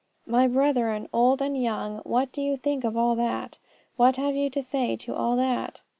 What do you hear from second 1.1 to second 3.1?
old and young, what do you think of